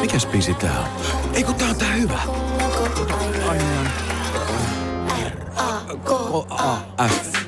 [0.00, 0.86] Mikäs biisi tää on?
[1.34, 2.18] Ei kun tää on tää hyvä.
[3.48, 3.58] Ai.
[6.04, 7.38] K-A-F.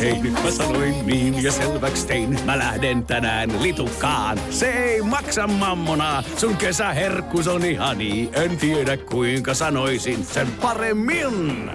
[0.00, 2.38] Hei, nyt mä sanoin niin ja selväks tein.
[2.44, 4.40] Mä lähden tänään litukaan.
[4.50, 6.22] Se ei maksa mammona.
[6.36, 8.30] Sun kesäherkkus on ihani.
[8.32, 11.70] En tiedä kuinka sanoisin sen paremmin.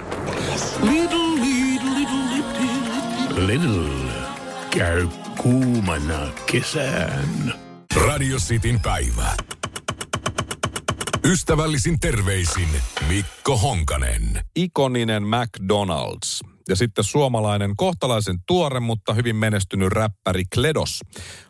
[0.82, 3.48] Little, little, little, little.
[3.48, 4.12] Little.
[4.70, 5.08] Käy
[5.38, 7.54] kuumana kesään.
[8.08, 9.36] Radio Cityn päivä.
[11.26, 12.68] Ystävällisin terveisin
[13.08, 14.42] Mikko Honkanen.
[14.56, 16.50] ikoninen McDonald's.
[16.70, 21.00] Ja sitten suomalainen kohtalaisen tuore, mutta hyvin menestynyt räppäri Kledos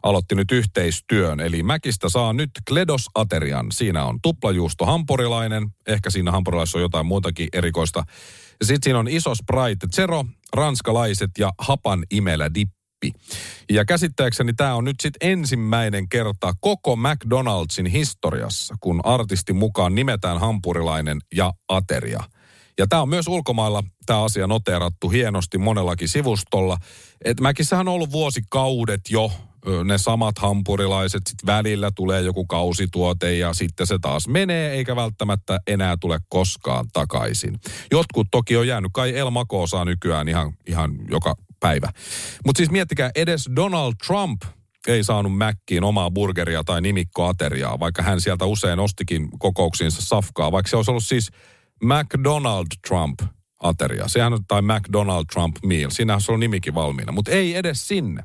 [0.03, 1.39] aloitti nyt yhteistyön.
[1.39, 3.71] Eli Mäkistä saa nyt Kledos-aterian.
[3.71, 8.03] Siinä on tuplajuusto hampurilainen, ehkä siinä hampurilaisessa on jotain muutakin erikoista.
[8.63, 12.49] Sitten siinä on iso Sprite Zero, ranskalaiset ja hapan imelä
[13.01, 13.19] dippi.
[13.69, 20.39] Ja käsittääkseni tämä on nyt sitten ensimmäinen kerta koko McDonald'sin historiassa, kun artisti mukaan nimetään
[20.39, 22.23] hampurilainen ja ateria.
[22.77, 26.77] Ja tämä on myös ulkomailla tämä asia noteerattu hienosti monellakin sivustolla.
[27.25, 29.31] Et Mäkissähän on ollut vuosikaudet jo
[29.83, 35.59] ne samat hampurilaiset, sitten välillä tulee joku kausituote ja sitten se taas menee, eikä välttämättä
[35.67, 37.59] enää tule koskaan takaisin.
[37.91, 41.89] Jotkut toki on jäänyt, kai El Mako saa nykyään ihan, ihan joka päivä.
[42.45, 44.41] Mutta siis miettikää, edes Donald Trump
[44.87, 50.69] ei saanut Mäkkiin omaa burgeria tai nimikkoateriaa, vaikka hän sieltä usein ostikin kokouksiinsa safkaa, vaikka
[50.69, 51.29] se olisi ollut siis
[51.83, 53.19] McDonald Trump
[53.59, 54.07] ateria.
[54.07, 55.89] Sehän on, tai McDonald Trump meal.
[55.89, 58.23] Siinähän se on nimikin valmiina, mutta ei edes sinne.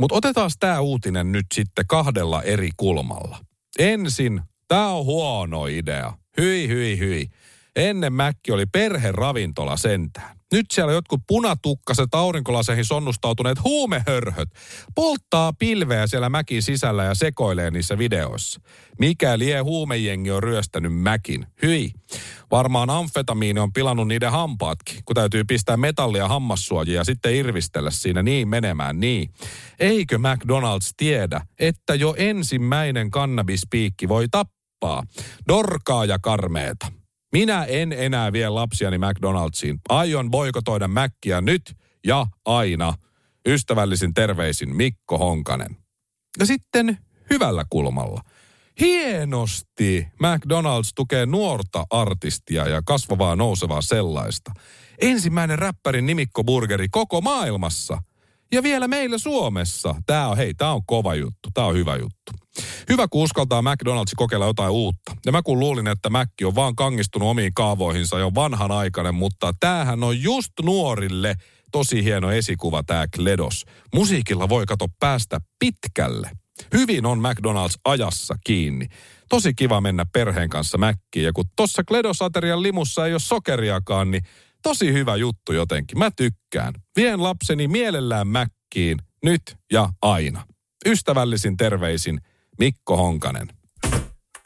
[0.00, 3.38] Mutta otetaan tämä uutinen nyt sitten kahdella eri kulmalla.
[3.78, 6.12] Ensin, tämä on huono idea.
[6.36, 7.26] Hyi, hyi, hyi.
[7.76, 10.36] Ennen Mäkki oli perheravintola sentään.
[10.54, 14.48] Nyt siellä jotkut punatukkaset aurinkolaseihin sonnustautuneet huumehörhöt
[14.94, 18.60] polttaa pilveä siellä mäkin sisällä ja sekoilee niissä videoissa.
[18.98, 21.46] Mikä lie huumejengi on ryöstänyt mäkin?
[21.62, 21.90] Hyi.
[22.50, 28.22] Varmaan amfetamiini on pilannut niiden hampaatkin, kun täytyy pistää metallia hammassuojia ja sitten irvistellä siinä
[28.22, 29.30] niin menemään niin.
[29.78, 35.02] Eikö McDonald's tiedä, että jo ensimmäinen kannabispiikki voi tappaa?
[35.48, 37.03] Dorkaa ja karmeeta.
[37.34, 39.78] Minä en enää vie lapsiani McDonald'siin.
[39.88, 42.94] Aion boikotoida Mäkkiä nyt ja aina.
[43.48, 45.76] Ystävällisin terveisin Mikko Honkanen.
[46.38, 46.98] Ja sitten
[47.30, 48.20] hyvällä kulmalla.
[48.80, 54.52] Hienosti McDonald's tukee nuorta artistia ja kasvavaa nousevaa sellaista.
[55.00, 58.02] Ensimmäinen räppärin nimikkoburgeri koko maailmassa.
[58.54, 59.94] Ja vielä meillä Suomessa.
[60.06, 61.48] Tää on, hei, tää on kova juttu.
[61.54, 62.32] Tää on hyvä juttu.
[62.88, 65.16] Hyvä, kun uskaltaa McDonald's kokeilla jotain uutta.
[65.26, 69.52] Ja mä kun luulin, että Mäkki on vaan kangistunut omiin kaavoihinsa jo vanhan aikainen, mutta
[69.60, 71.34] tämähän on just nuorille
[71.72, 73.64] tosi hieno esikuva tää Kledos.
[73.94, 76.30] Musiikilla voi kato päästä pitkälle.
[76.74, 78.86] Hyvin on McDonald's ajassa kiinni.
[79.28, 81.24] Tosi kiva mennä perheen kanssa Mäkkiin.
[81.24, 84.22] Ja kun tossa Kledos-aterian limussa ei ole sokeriakaan, niin
[84.64, 85.98] tosi hyvä juttu jotenkin.
[85.98, 86.74] Mä tykkään.
[86.96, 89.42] Vien lapseni mielellään Mäkkiin nyt
[89.72, 90.46] ja aina.
[90.86, 92.20] Ystävällisin terveisin
[92.58, 93.48] Mikko Honkanen.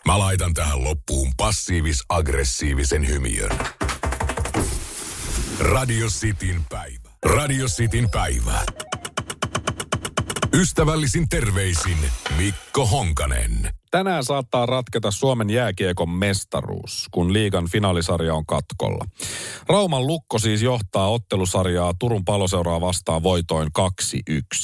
[0.06, 3.50] Mä laitan tähän loppuun passiivis-aggressiivisen hymiön.
[5.60, 7.10] Radio Cityn päivä.
[7.24, 8.64] Radio Cityn päivä.
[10.54, 11.98] Ystävällisin terveisin
[12.36, 13.77] Mikko Honkanen.
[13.90, 19.04] Tänään saattaa ratketa Suomen jääkiekon mestaruus, kun liigan finaalisarja on katkolla.
[19.66, 23.68] Rauman Lukko siis johtaa ottelusarjaa Turun paloseuraa vastaan voitoin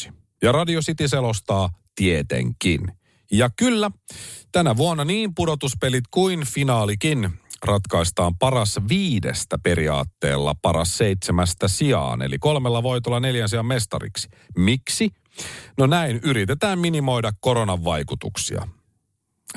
[0.09, 0.13] 2-1.
[0.43, 2.81] Ja Radio City selostaa tietenkin.
[3.33, 3.91] Ja kyllä,
[4.53, 7.31] tänä vuonna niin pudotuspelit kuin finaalikin
[7.65, 14.29] ratkaistaan paras viidestä periaatteella paras seitsemästä sijaan, eli kolmella voitolla neljän sijaan mestariksi.
[14.57, 15.11] Miksi?
[15.79, 18.69] No näin yritetään minimoida koronan vaikutuksia.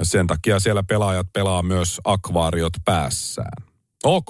[0.04, 3.64] Sen takia siellä pelaajat pelaa myös akvaariot päässään.
[4.04, 4.28] Ok.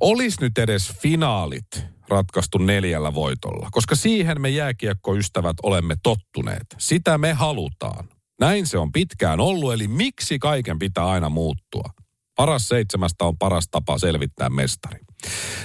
[0.00, 6.66] Olis nyt edes finaalit ratkaistu neljällä voitolla, koska siihen me jääkiekkoystävät olemme tottuneet.
[6.78, 8.08] Sitä me halutaan.
[8.40, 11.90] Näin se on pitkään ollut, eli miksi kaiken pitää aina muuttua?
[12.34, 14.98] Paras seitsemästä on paras tapa selvittää mestari.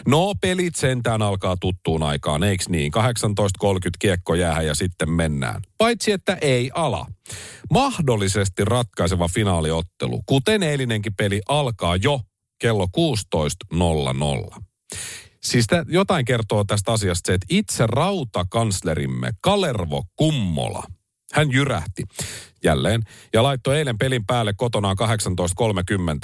[0.07, 2.92] No, pelit sentään alkaa tuttuun aikaan, eiks niin?
[2.95, 5.62] 18.30 kiekko jäähän ja sitten mennään.
[5.77, 7.06] Paitsi, että ei ala.
[7.71, 12.21] Mahdollisesti ratkaiseva finaaliottelu, kuten eilinenkin peli, alkaa jo
[12.59, 12.88] kello
[14.56, 14.62] 16.00.
[15.44, 20.83] Siis tä, jotain kertoo tästä asiasta se, että itse rautakanslerimme Kalervo Kummola,
[21.33, 22.04] hän jyrähti
[22.63, 23.01] jälleen
[23.33, 24.98] ja laittoi eilen pelin päälle kotonaan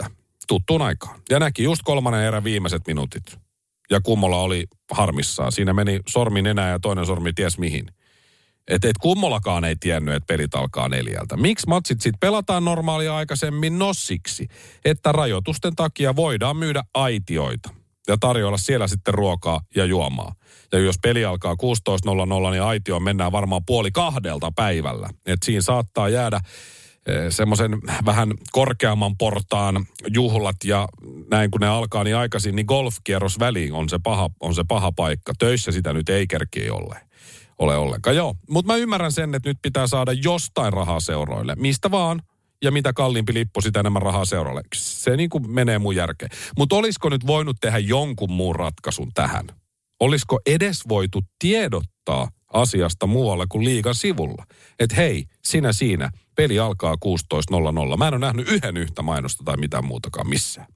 [0.05, 1.19] 18.30 tuttuun aikaan.
[1.29, 3.39] Ja näki just kolmannen erän viimeiset minuutit.
[3.89, 5.51] Ja Kummola oli harmissaan.
[5.51, 7.85] Siinä meni sormi nenää ja toinen sormi ties mihin.
[8.67, 11.37] Että et kummollakaan ei tiennyt, että pelit alkaa neljältä.
[11.37, 13.79] Miksi matsit sitten pelataan normaalia aikaisemmin?
[13.79, 14.47] No siksi,
[14.85, 17.69] että rajoitusten takia voidaan myydä aitioita
[18.07, 20.35] ja tarjoilla siellä sitten ruokaa ja juomaa.
[20.71, 25.09] Ja jos peli alkaa 16.00, niin aitioon mennään varmaan puoli kahdelta päivällä.
[25.25, 26.39] Et siinä saattaa jäädä
[27.29, 30.87] semmoisen vähän korkeamman portaan juhlat ja
[31.31, 34.91] näin kun ne alkaa niin aikaisin, niin golfkierros väliin on se paha, on se paha
[34.91, 35.33] paikka.
[35.39, 36.95] Töissä sitä nyt ei kerki ole
[37.59, 38.15] ole ollenkaan.
[38.15, 41.55] Joo, mutta mä ymmärrän sen, että nyt pitää saada jostain rahaa seuroille.
[41.55, 42.21] Mistä vaan,
[42.63, 44.61] ja mitä kalliimpi lippu, sitä enemmän rahaa seuralle.
[44.75, 46.31] Se niin kuin menee mun järkeen.
[46.57, 49.47] Mutta olisiko nyt voinut tehdä jonkun muun ratkaisun tähän?
[49.99, 54.45] Olisiko edes voitu tiedottaa asiasta muualle kuin liigan sivulla?
[54.79, 57.97] Että hei, sinä siinä, peli alkaa 16.00.
[57.97, 60.67] Mä en ole nähnyt yhden yhtä mainosta tai mitään muutakaan missään.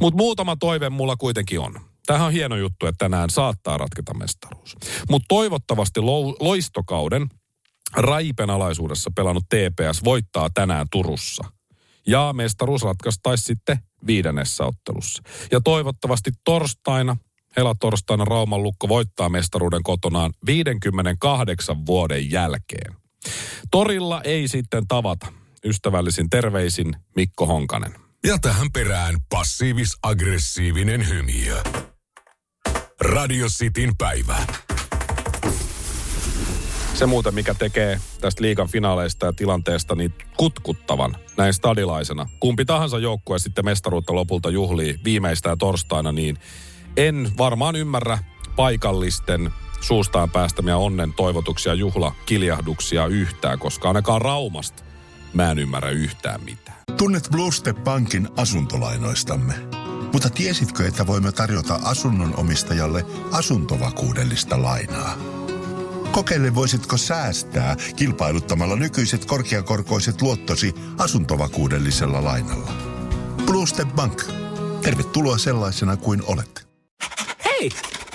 [0.00, 1.80] Mutta muutama toive mulla kuitenkin on.
[2.06, 4.76] Tämähän on hieno juttu, että tänään saattaa ratketa mestaruus.
[5.10, 7.28] Mutta toivottavasti lo- loistokauden
[7.96, 11.44] Raipen alaisuudessa pelannut TPS voittaa tänään Turussa.
[12.06, 15.22] Ja mestaruus ratkaistaisi sitten viidennessä ottelussa.
[15.52, 17.16] Ja toivottavasti torstaina,
[17.56, 23.07] helatorstaina Rauman lukko voittaa mestaruuden kotonaan 58 vuoden jälkeen.
[23.70, 25.26] Torilla ei sitten tavata.
[25.64, 27.94] Ystävällisin terveisin Mikko Honkanen.
[28.26, 31.62] Ja tähän perään passiivis-aggressiivinen hymiö.
[33.00, 34.36] Radio Cityn päivä.
[36.94, 42.28] Se muuten, mikä tekee tästä liigan finaaleista ja tilanteesta niin kutkuttavan näin stadilaisena.
[42.40, 46.38] Kumpi tahansa joukkue sitten mestaruutta lopulta juhlii viimeistään torstaina, niin
[46.96, 48.18] en varmaan ymmärrä
[48.56, 49.50] paikallisten
[49.80, 54.82] suustaan päästämiä onnen toivotuksia, juhlakiljahduksia yhtään, koska ainakaan Raumasta
[55.34, 56.78] mä en ymmärrä yhtään mitään.
[56.96, 59.54] Tunnet Bluestep Bankin asuntolainoistamme.
[60.12, 65.14] Mutta tiesitkö, että voimme tarjota asunnon omistajalle asuntovakuudellista lainaa?
[66.12, 72.72] Kokeile voisitko säästää kilpailuttamalla nykyiset korkeakorkoiset luottosi asuntovakuudellisella lainalla.
[73.46, 74.22] Bluestep Bank.
[74.82, 76.68] Tervetuloa sellaisena kuin olet.
[77.44, 77.70] Hei!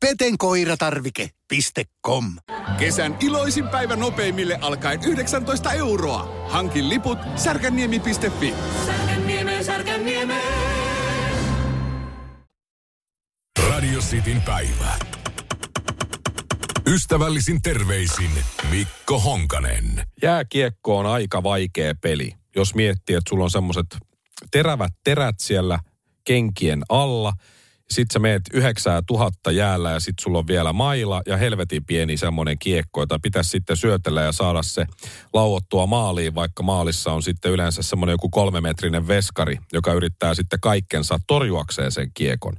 [0.00, 2.24] Petenkoiratarvike.com
[2.78, 6.46] Kesän iloisin päivä nopeimille alkaen 19 euroa.
[6.48, 8.54] Hankin liput särkänniemi.fi.
[13.70, 14.98] Radio Cityn päivä.
[16.86, 18.30] Ystävällisin terveisin
[18.70, 20.02] Mikko Honkanen.
[20.22, 23.86] Jääkiekko on aika vaikea peli, jos miettii, että sulla on semmoiset
[24.50, 25.78] terävät terät siellä
[26.24, 27.32] kenkien alla.
[27.92, 32.16] Sitten sä meet yhdeksää tuhatta jäällä ja sitten sulla on vielä maila ja helvetin pieni
[32.16, 34.86] semmoinen kiekko, jota pitäisi sitten syötellä ja saada se
[35.32, 41.18] lauottua maaliin, vaikka maalissa on sitten yleensä semmoinen joku kolmemetrinen veskari, joka yrittää sitten kaikkensa
[41.26, 42.54] torjuakseen sen kiekon.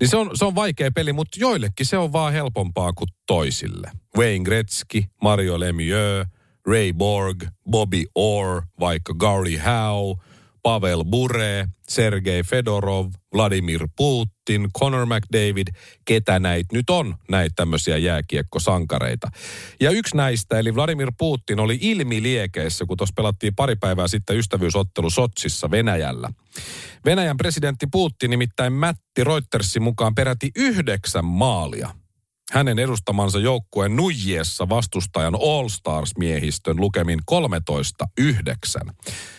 [0.00, 3.90] Niin se on, se on vaikea peli, mutta joillekin se on vaan helpompaa kuin toisille.
[4.18, 6.26] Wayne Gretzky, Mario Lemieux,
[6.66, 10.16] Ray Borg, Bobby Orr, vaikka Gary Howe,
[10.66, 15.68] Pavel Bure, Sergei Fedorov, Vladimir Putin, Conor McDavid,
[16.04, 19.28] ketä näitä nyt on, näitä tämmöisiä jääkiekkosankareita.
[19.80, 25.10] Ja yksi näistä, eli Vladimir Putin, oli ilmiliekeissä, kun tuossa pelattiin pari päivää sitten ystävyysottelu
[25.10, 26.30] Sotsissa Venäjällä.
[27.04, 31.90] Venäjän presidentti Putin nimittäin Matti Reutersin mukaan peräti yhdeksän maalia
[32.52, 37.18] hänen edustamansa joukkueen nujiessa vastustajan All Stars-miehistön lukemin
[38.20, 38.92] 13-9.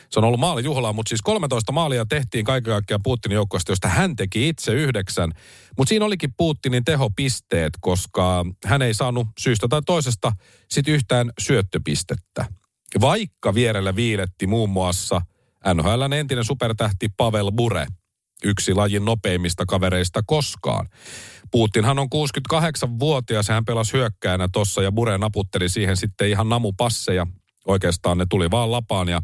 [0.09, 4.15] Se on ollut maalijuhlaa, mutta siis 13 maalia tehtiin kaiken kaikkiaan Putinin joukkueesta, josta hän
[4.15, 5.31] teki itse yhdeksän.
[5.77, 10.31] Mutta siinä olikin Putinin tehopisteet, koska hän ei saanut syystä tai toisesta
[10.69, 12.45] sit yhtään syöttöpistettä.
[13.01, 15.21] Vaikka vierellä viiletti muun muassa
[15.73, 17.87] NHLn entinen supertähti Pavel Bure,
[18.43, 20.89] yksi lajin nopeimmista kavereista koskaan.
[21.51, 27.27] Putinhan on 68-vuotias, hän pelasi hyökkäänä tossa ja Bure naputteli siihen sitten ihan namupasseja.
[27.67, 29.21] Oikeastaan ne tuli vaan lapaan ja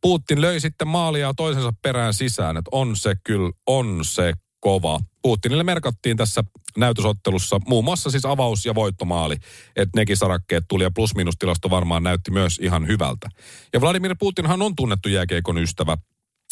[0.00, 5.00] Putin löi sitten maalia toisensa perään sisään, että on se kyllä, on se kova.
[5.22, 6.44] Putinille merkattiin tässä
[6.76, 9.36] näytösottelussa muun muassa siis avaus- ja voittomaali,
[9.76, 13.28] että nekin sarakkeet tuli ja plus-minus-tilasto varmaan näytti myös ihan hyvältä.
[13.72, 15.96] Ja Vladimir Putinhan on tunnettu jääkeikon ystävä.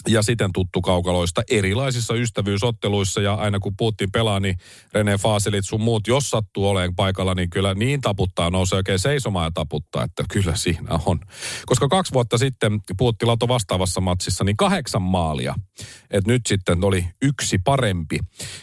[0.09, 3.21] Ja siten tuttu kaukaloista erilaisissa ystävyysotteluissa.
[3.21, 4.57] Ja aina kun Putin pelaa, niin
[4.93, 9.47] René Faaselit sun muut, jos sattuu olemaan paikalla, niin kyllä niin taputtaa, nousee oikein seisomaan
[9.47, 11.21] ja taputtaa, että kyllä siinä on.
[11.67, 15.55] Koska kaksi vuotta sitten Putti lato vastaavassa matsissa, niin kahdeksan maalia.
[16.11, 18.19] Et nyt sitten oli yksi parempi.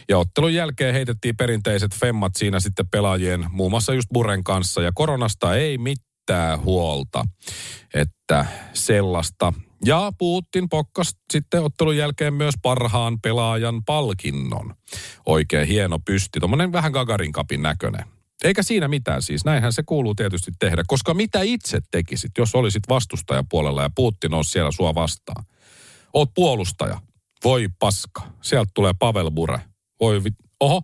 [0.08, 4.82] Ja ottelun jälkeen heitettiin perinteiset femmat siinä sitten pelaajien, muun muassa just Buren kanssa.
[4.82, 7.24] Ja koronasta ei mitään huolta,
[7.94, 9.52] että sellaista
[9.84, 14.74] ja Putin pokkas sitten ottelun jälkeen myös parhaan pelaajan palkinnon.
[15.26, 18.04] Oikein hieno pysti, tuommoinen vähän Gagarin kapin näköinen.
[18.44, 22.82] Eikä siinä mitään siis, näinhän se kuuluu tietysti tehdä, koska mitä itse tekisit, jos olisit
[22.88, 25.44] vastustajapuolella ja Putin olisi siellä sua vastaan?
[26.12, 27.00] Oot puolustaja,
[27.44, 29.60] voi paska, sieltä tulee Pavel Bure.
[30.00, 30.82] Voi vi- oho,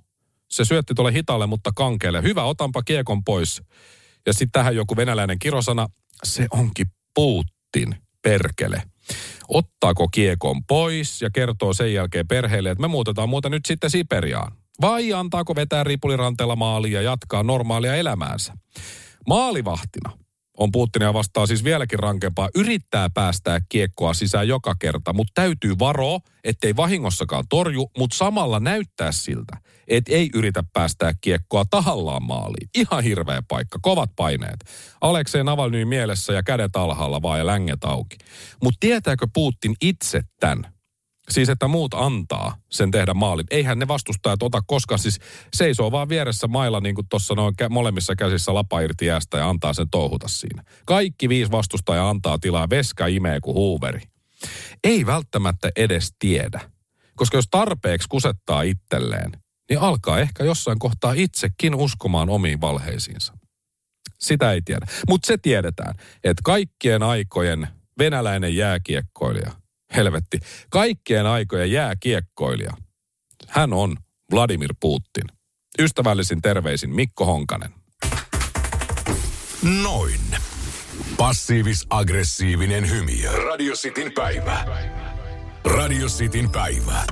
[0.50, 2.22] se syötti tuolle hitalle, mutta kankeelle.
[2.22, 3.62] Hyvä, otanpa kiekon pois.
[4.26, 5.88] Ja sitten tähän joku venäläinen kirosana,
[6.24, 8.82] se onkin Putin perkele.
[9.48, 14.52] Ottaako kiekon pois ja kertoo sen jälkeen perheelle, että me muutetaan muuta nyt sitten Siperiaan?
[14.80, 18.52] Vai antaako vetää ripuliranteella maaliin ja jatkaa normaalia elämäänsä?
[19.26, 20.25] Maalivahtina
[20.56, 22.48] on Putinia vastaan siis vieläkin rankempaa.
[22.54, 29.12] Yrittää päästää kiekkoa sisään joka kerta, mutta täytyy varoa, ettei vahingossakaan torju, mutta samalla näyttää
[29.12, 29.56] siltä,
[29.88, 32.70] että ei yritä päästää kiekkoa tahallaan maaliin.
[32.74, 34.64] Ihan hirveä paikka, kovat paineet.
[35.00, 38.16] Aleksei Navalny mielessä ja kädet alhaalla vaan ja länget auki.
[38.62, 40.75] Mutta tietääkö Putin itse tämän?
[41.30, 43.46] Siis, että muut antaa sen tehdä maalin.
[43.50, 45.18] Eihän ne vastustajat ota koskaan, siis
[45.54, 49.72] seisoo vaan vieressä mailla niin kuin tuossa noin molemmissa käsissä lapa irti jäästä ja antaa
[49.72, 50.62] sen touhuta siinä.
[50.86, 54.00] Kaikki viisi vastustajaa antaa tilaa, veska imee kuin huuveri.
[54.84, 56.60] Ei välttämättä edes tiedä.
[57.16, 59.32] Koska jos tarpeeksi kusettaa itselleen,
[59.70, 63.32] niin alkaa ehkä jossain kohtaa itsekin uskomaan omiin valheisiinsa.
[64.18, 64.86] Sitä ei tiedä.
[65.08, 67.68] Mutta se tiedetään, että kaikkien aikojen
[67.98, 69.50] venäläinen jääkiekkoilija–
[69.96, 70.38] helvetti,
[70.70, 72.72] kaikkien aikojen jääkiekkoilija.
[73.48, 73.96] Hän on
[74.32, 75.24] Vladimir Putin.
[75.78, 77.70] Ystävällisin terveisin Mikko Honkanen.
[79.82, 80.20] Noin.
[81.16, 83.44] Passiivis-aggressiivinen hymy.
[83.46, 84.64] Radio Cityn päivä.
[85.64, 87.04] Radio Cityn päivä.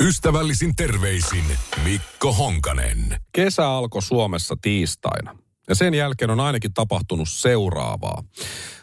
[0.00, 1.44] Ystävällisin terveisin
[1.84, 3.16] Mikko Honkanen.
[3.32, 5.36] Kesä alkoi Suomessa tiistaina.
[5.68, 8.24] Ja sen jälkeen on ainakin tapahtunut seuraavaa.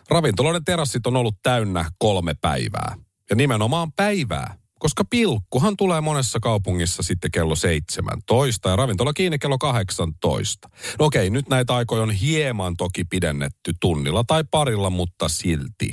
[0.09, 2.95] Ravintoloiden terassit on ollut täynnä kolme päivää.
[3.29, 9.57] Ja nimenomaan päivää, koska pilkkuhan tulee monessa kaupungissa sitten kello 17 ja ravintola kiinni kello
[9.57, 10.69] 18.
[10.99, 15.91] No okei, nyt näitä aikoja on hieman toki pidennetty tunnilla tai parilla, mutta silti.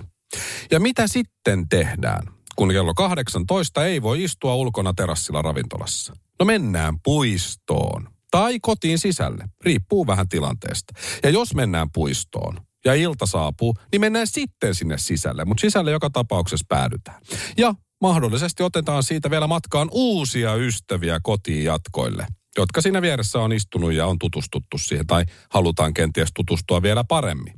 [0.71, 2.23] Ja mitä sitten tehdään,
[2.57, 6.17] kun kello 18 ei voi istua ulkona terassilla ravintolassa?
[6.39, 8.09] No mennään puistoon.
[8.31, 10.95] Tai kotiin sisälle, riippuu vähän tilanteesta.
[11.23, 15.45] Ja jos mennään puistoon, ja ilta saapuu, niin mennään sitten sinne sisälle.
[15.45, 17.21] Mutta sisälle joka tapauksessa päädytään.
[17.57, 22.27] Ja mahdollisesti otetaan siitä vielä matkaan uusia ystäviä kotiin jatkoille,
[22.59, 27.55] jotka siinä vieressä on istunut ja on tutustuttu siihen, tai halutaan kenties tutustua vielä paremmin.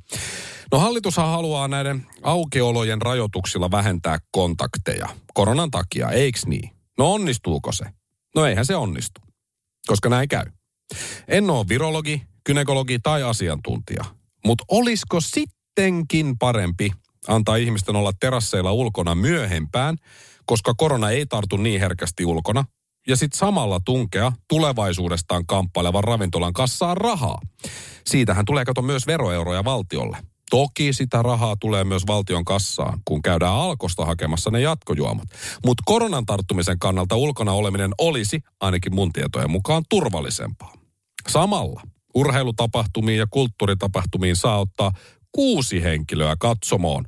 [0.73, 6.70] No hallitushan haluaa näiden aukeolojen rajoituksilla vähentää kontakteja koronan takia, eiks niin?
[6.99, 7.85] No onnistuuko se?
[8.35, 9.20] No eihän se onnistu,
[9.87, 10.44] koska näin käy.
[11.28, 14.04] En ole virologi, kynekologi tai asiantuntija,
[14.47, 16.92] mutta olisiko sittenkin parempi
[17.28, 19.97] antaa ihmisten olla terasseilla ulkona myöhempään,
[20.47, 22.64] koska korona ei tartu niin herkästi ulkona,
[23.07, 27.40] ja sitten samalla tunkea tulevaisuudestaan kamppailevan ravintolan kassaan rahaa.
[28.07, 30.16] Siitähän tulee kato myös veroeuroja valtiolle.
[30.50, 35.28] Toki sitä rahaa tulee myös valtion kassaan, kun käydään alkosta hakemassa ne jatkojuomat.
[35.66, 40.73] Mutta koronan tarttumisen kannalta ulkona oleminen olisi, ainakin mun tietojen mukaan, turvallisempaa.
[41.28, 41.83] Samalla
[42.15, 44.93] urheilutapahtumiin ja kulttuuritapahtumiin saa ottaa
[45.33, 47.05] kuusi henkilöä katsomoon.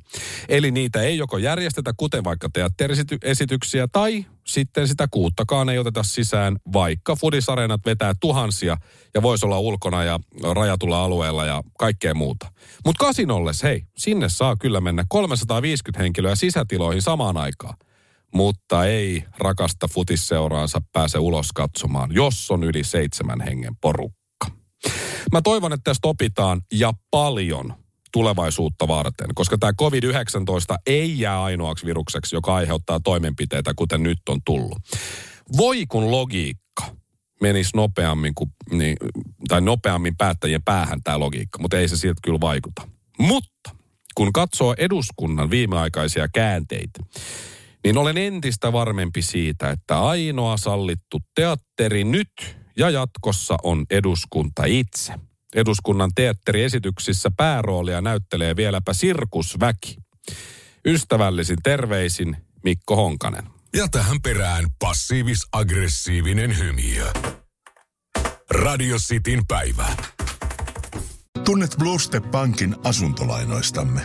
[0.49, 6.57] Eli niitä ei joko järjestetä, kuten vaikka teatteriesityksiä, tai sitten sitä kuuttakaan ei oteta sisään,
[6.73, 8.77] vaikka fudisareenat vetää tuhansia
[9.13, 10.19] ja voisi olla ulkona ja
[10.53, 12.51] rajatulla alueella ja kaikkea muuta.
[12.85, 17.77] Mutta kasinolles, hei, sinne saa kyllä mennä 350 henkilöä sisätiloihin samaan aikaan.
[18.33, 24.20] Mutta ei rakasta futisseuraansa pääse ulos katsomaan, jos on yli seitsemän hengen porukka.
[25.31, 27.73] Mä toivon, että tästä opitaan ja paljon
[28.13, 34.39] tulevaisuutta varten, koska tämä COVID-19 ei jää ainoaksi virukseksi, joka aiheuttaa toimenpiteitä, kuten nyt on
[34.45, 34.77] tullut.
[35.57, 36.83] Voi kun logiikka
[37.41, 38.97] menisi nopeammin, kuin, niin,
[39.47, 42.87] tai nopeammin päättäjien päähän tämä logiikka, mutta ei se siltä kyllä vaikuta.
[43.19, 43.75] Mutta
[44.15, 46.99] kun katsoo eduskunnan viimeaikaisia käänteitä,
[47.83, 55.13] niin olen entistä varmempi siitä, että ainoa sallittu teatteri nyt ja jatkossa on eduskunta itse.
[55.55, 59.97] Eduskunnan teatteriesityksissä pääroolia näyttelee vieläpä sirkusväki.
[60.85, 63.43] Ystävällisin terveisin Mikko Honkanen.
[63.75, 67.11] Ja tähän perään passiivis-aggressiivinen hymiö.
[68.49, 69.85] Radio Cityn päivä.
[71.45, 74.01] Tunnet Bluestep Bankin asuntolainoistamme.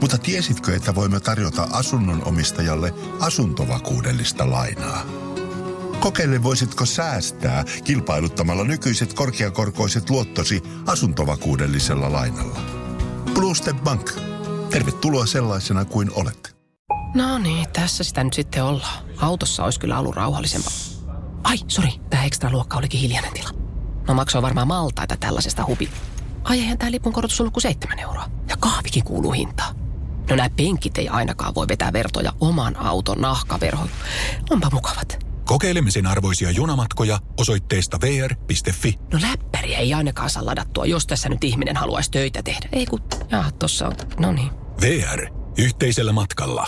[0.00, 5.21] Mutta tiesitkö, että voimme tarjota asunnon omistajalle asuntovakuudellista lainaa?
[6.02, 12.60] Kokeile voisitko säästää kilpailuttamalla nykyiset korkeakorkoiset luottosi asuntovakuudellisella lainalla.
[13.34, 14.10] Bluestep Bank.
[14.70, 16.56] Tervetuloa sellaisena kuin olet.
[17.14, 19.04] No niin, tässä sitä nyt sitten ollaan.
[19.16, 20.72] Autossa olisi kyllä ollut rauhallisempaa.
[21.44, 23.50] Ai, sori, tämä ekstra luokka olikin hiljainen tila.
[24.08, 25.90] No maksoi varmaan maltaita tällaisesta hupi.
[26.44, 28.30] Ai eihän tämä lipun korotus ollut kuin seitsemän euroa.
[28.48, 29.76] Ja kahvikin kuuluu hintaan.
[30.30, 33.88] No nämä penkit ei ainakaan voi vetää vertoja oman auton nahkaverhoon.
[34.50, 35.31] Onpa mukavat.
[35.52, 38.98] Kokeilemisen arvoisia junamatkoja osoitteesta vr.fi.
[39.12, 42.68] No läppäriä ei ainakaan saa ladattua, jos tässä nyt ihminen haluaisi töitä tehdä.
[42.72, 44.50] Ei kun, jaa, tossa on, no niin.
[44.80, 45.26] VR.
[45.58, 46.66] Yhteisellä matkalla.